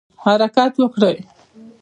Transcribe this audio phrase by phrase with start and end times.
[0.23, 1.17] حرکت وکړئ